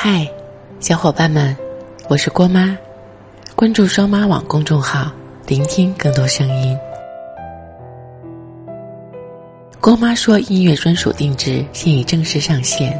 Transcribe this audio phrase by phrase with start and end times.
[0.00, 0.30] 嗨，
[0.78, 1.56] 小伙伴们，
[2.06, 2.78] 我是郭妈，
[3.56, 5.10] 关注双妈网公众号，
[5.44, 6.78] 聆听更多声音。
[9.80, 12.96] 郭妈说音乐专属定制现已正式上线，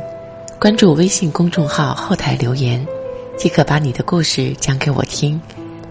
[0.58, 2.84] 关注微信公众号后台留言，
[3.36, 5.40] 即可把你的故事讲给我听，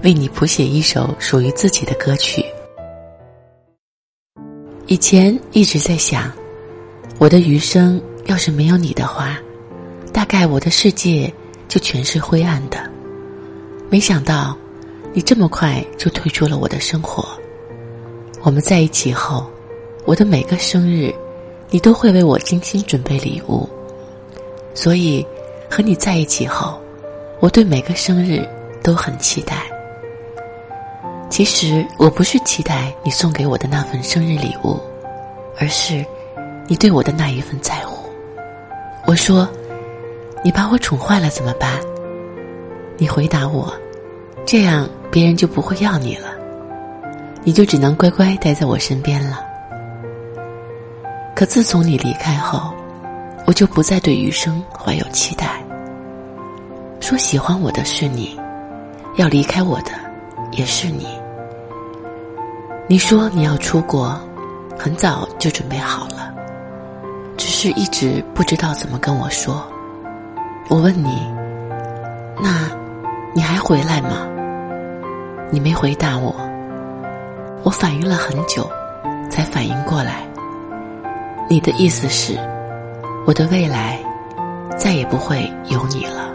[0.04, 2.46] 为你谱写一首属于自己的歌曲。
[4.88, 6.30] 以前一直在想，
[7.18, 9.40] 我的余生要是没有你的话，
[10.28, 11.34] 概我的世界
[11.68, 12.78] 就全是灰暗的。
[13.90, 14.56] 没想到，
[15.14, 17.28] 你这么快就退出了我的生活。
[18.44, 19.50] 我们在一起后，
[20.06, 21.14] 我的每个生日，
[21.70, 23.68] 你都会为我精心准备礼物。
[24.74, 25.26] 所以，
[25.70, 26.80] 和你在一起后，
[27.40, 28.48] 我对每个生日
[28.84, 29.64] 都很期待。
[31.30, 34.80] 其实我不是期待你送给我的那份生日礼物，
[35.60, 36.06] 而是
[36.68, 38.10] 你对我的那一份在乎。
[39.06, 39.48] 我说
[40.44, 41.80] ：“你把我宠坏了怎么办？”
[42.98, 43.74] 你回答我
[44.46, 46.30] ：“这样别人就不会要你了，
[47.44, 49.46] 你就只能乖乖待在我身边了。”
[51.36, 52.74] 可自从你离开后，
[53.46, 55.64] 我就不再对余生怀有期待。
[57.00, 58.40] 说喜欢我的是你，
[59.16, 59.92] 要离开我的。
[60.54, 61.06] 也是你。
[62.88, 64.18] 你说你要出国，
[64.80, 66.34] 很早就准备好了，
[67.36, 69.62] 只是一直不知道怎么跟我说。
[70.70, 71.26] 我问你，
[72.42, 72.70] 那
[73.34, 74.28] 你还回来吗？
[75.50, 76.36] 你没回答我。
[77.64, 78.70] 我反应了很久，
[79.30, 80.28] 才反应过来。
[81.50, 82.38] 你的意思是，
[83.26, 83.98] 我的未来
[84.78, 86.28] 再也不会有你了。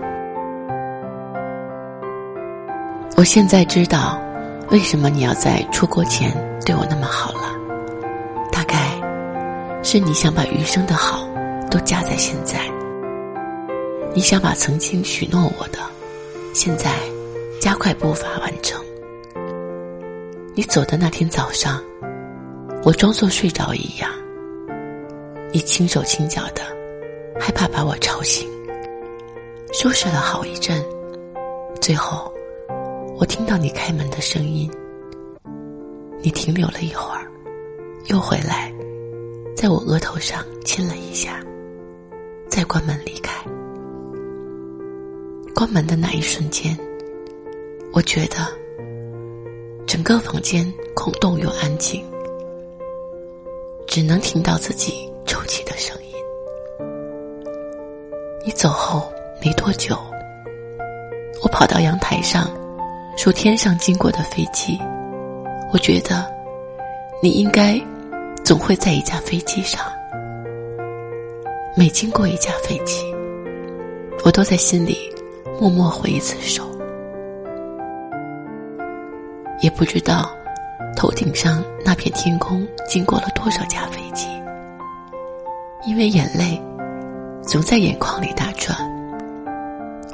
[3.19, 4.19] 我现在知道，
[4.71, 6.33] 为什么你要在出国前
[6.65, 7.51] 对我那么好了。
[8.51, 8.99] 大概，
[9.83, 11.29] 是你想把余生的好
[11.71, 12.59] 都加在现在。
[14.15, 15.79] 你想把曾经许诺我的，
[16.55, 16.99] 现在
[17.59, 18.79] 加快步伐完成。
[20.55, 21.83] 你走的那天早上，
[22.85, 24.11] 我装作睡着一样。
[25.51, 26.63] 你轻手轻脚的，
[27.41, 28.47] 害怕把我吵醒，
[29.73, 30.85] 收拾了好一阵，
[31.81, 32.31] 最后。
[33.17, 34.69] 我听到你开门的声音，
[36.21, 37.31] 你停留了一会儿，
[38.07, 38.73] 又回来，
[39.55, 41.41] 在我额头上亲了一下，
[42.49, 43.32] 再关门离开。
[45.55, 46.77] 关门的那一瞬间，
[47.93, 48.37] 我觉得
[49.87, 52.05] 整个房间空洞又安静，
[53.87, 56.15] 只能听到自己抽泣的声音。
[58.45, 59.13] 你走后
[59.45, 59.97] 没多久，
[61.43, 62.51] 我跑到阳台上。
[63.15, 64.79] 数天上经过的飞机，
[65.71, 66.27] 我觉得
[67.23, 67.79] 你应该
[68.43, 69.85] 总会在一架飞机上。
[71.77, 73.05] 每经过一架飞机，
[74.25, 74.97] 我都在心里
[75.61, 76.65] 默默挥一次手。
[79.61, 80.31] 也不知道
[80.97, 84.27] 头顶上那片天空经过了多少架飞机，
[85.87, 86.61] 因为眼泪
[87.43, 88.77] 总在眼眶里打转，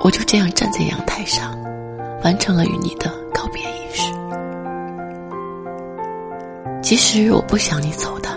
[0.00, 1.56] 我就这样站在阳台上。
[2.25, 4.12] 完成了与你的告别仪式。
[6.82, 8.28] 其实我不想你走的，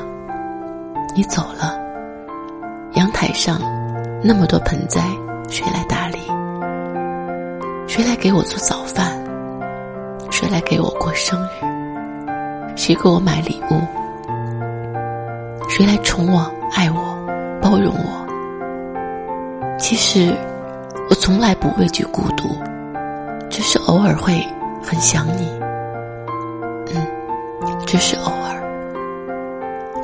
[1.15, 1.75] 你走了，
[2.93, 3.59] 阳台上
[4.23, 5.01] 那么多盆栽，
[5.49, 5.83] 谁来？
[8.01, 9.15] 谁来给我做早饭？
[10.31, 12.75] 谁来给我过生日？
[12.75, 13.79] 谁给我买礼物？
[15.69, 17.15] 谁来宠我、爱我、
[17.61, 19.77] 包容我？
[19.77, 20.35] 其实，
[21.11, 22.49] 我从来不畏惧孤独。
[23.51, 24.43] 只是偶尔会
[24.81, 25.47] 很想你，
[26.95, 27.05] 嗯，
[27.85, 28.59] 只是偶尔。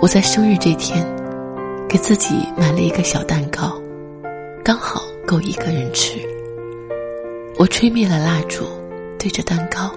[0.04, 1.04] 我在生日这天，
[1.90, 3.74] 给自己买了一个小蛋糕，
[4.64, 6.20] 刚好够一个人吃。
[7.58, 8.66] 我吹灭了蜡烛，
[9.18, 9.92] 对着蛋糕，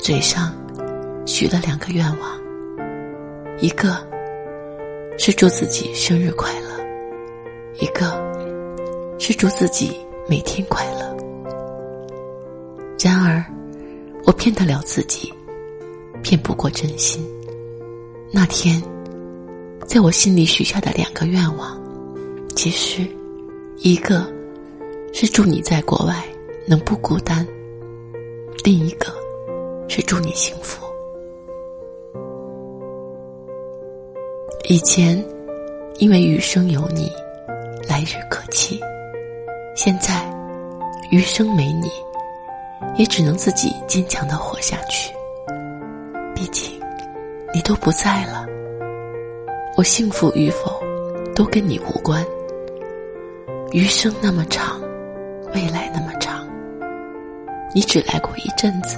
[0.00, 0.54] 嘴上
[1.26, 2.38] 许了两个愿望，
[3.60, 3.96] 一个
[5.18, 6.68] 是祝自己生日快乐，
[7.80, 8.16] 一个
[9.18, 9.98] 是祝自己
[10.28, 11.16] 每天快乐。
[13.00, 13.44] 然而，
[14.24, 15.32] 我骗得了自己，
[16.22, 17.26] 骗不过真心。
[18.30, 18.80] 那天，
[19.84, 21.76] 在我心里许下的两个愿望，
[22.54, 23.04] 其实，
[23.78, 24.32] 一个
[25.12, 26.24] 是祝你在国外
[26.68, 27.46] 能不孤单，
[28.62, 29.06] 另一个
[29.88, 30.84] 是祝你幸福。
[34.68, 35.24] 以前，
[35.98, 37.10] 因为余生有你，
[37.88, 38.78] 来日可期；
[39.74, 40.30] 现在，
[41.10, 41.88] 余生没你。
[42.96, 45.12] 也只能自己坚强的活下去。
[46.34, 46.80] 毕竟，
[47.52, 48.46] 你都不在了，
[49.76, 50.80] 我幸福与否，
[51.34, 52.24] 都跟你无关。
[53.72, 54.80] 余生那么长，
[55.54, 56.27] 未来那么长。
[57.74, 58.96] 你只来过一阵子，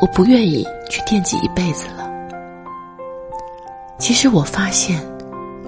[0.00, 2.10] 我不愿意去惦记一辈子了。
[3.98, 4.98] 其实我发现，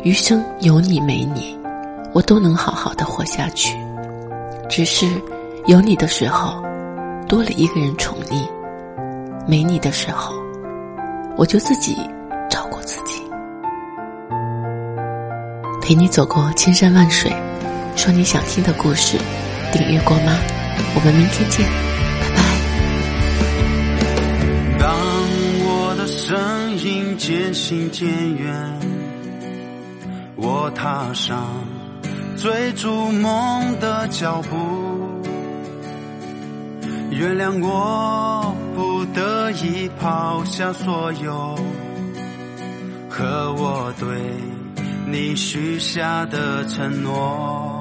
[0.03, 1.59] 余生有你没你，
[2.13, 3.77] 我都能好好的活下去。
[4.69, 5.07] 只是
[5.67, 6.63] 有你的时候，
[7.29, 8.49] 多了一个人宠溺；
[9.47, 10.35] 没你的时候，
[11.37, 11.97] 我就自己
[12.49, 13.23] 照顾自己。
[15.83, 17.31] 陪你走过千山万水，
[17.95, 19.19] 说你想听的故事，
[19.71, 20.39] 订阅过吗？
[20.95, 22.37] 我们明天见，拜
[24.79, 24.79] 拜。
[24.79, 24.91] 当
[25.67, 26.37] 我的身
[26.85, 28.07] 影渐行渐
[28.37, 28.81] 远，
[30.37, 31.47] 我踏上
[32.37, 34.57] 追逐梦的脚步。
[37.11, 41.57] 原谅我不得已抛下所有，
[43.09, 44.09] 和我对
[45.07, 47.74] 你许下的承诺。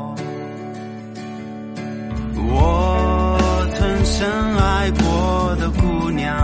[2.50, 6.36] 我曾深爱过的姑娘，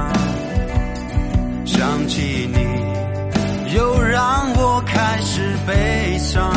[1.65, 6.51] 想起你，又让我开始悲伤。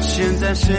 [0.00, 0.74] 现在谁